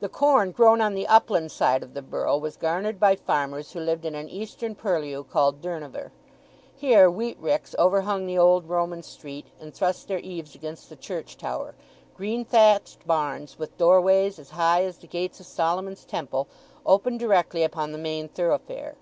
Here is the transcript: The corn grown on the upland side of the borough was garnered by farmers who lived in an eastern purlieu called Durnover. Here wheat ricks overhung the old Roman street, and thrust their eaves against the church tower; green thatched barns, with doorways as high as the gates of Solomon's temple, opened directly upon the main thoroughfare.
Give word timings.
The 0.00 0.10
corn 0.10 0.50
grown 0.50 0.82
on 0.82 0.92
the 0.92 1.06
upland 1.06 1.50
side 1.50 1.82
of 1.82 1.94
the 1.94 2.02
borough 2.02 2.36
was 2.36 2.58
garnered 2.58 3.00
by 3.00 3.16
farmers 3.16 3.72
who 3.72 3.80
lived 3.80 4.04
in 4.04 4.14
an 4.14 4.28
eastern 4.28 4.74
purlieu 4.74 5.24
called 5.24 5.62
Durnover. 5.62 6.10
Here 6.76 7.10
wheat 7.10 7.38
ricks 7.38 7.74
overhung 7.78 8.26
the 8.26 8.36
old 8.36 8.68
Roman 8.68 9.02
street, 9.02 9.46
and 9.58 9.72
thrust 9.72 10.08
their 10.08 10.18
eaves 10.18 10.54
against 10.54 10.90
the 10.90 10.94
church 10.96 11.38
tower; 11.38 11.74
green 12.14 12.44
thatched 12.44 13.06
barns, 13.06 13.58
with 13.58 13.78
doorways 13.78 14.38
as 14.38 14.50
high 14.50 14.84
as 14.84 14.98
the 14.98 15.06
gates 15.06 15.40
of 15.40 15.46
Solomon's 15.46 16.04
temple, 16.04 16.46
opened 16.84 17.18
directly 17.18 17.62
upon 17.62 17.92
the 17.92 17.96
main 17.96 18.28
thoroughfare. 18.28 18.96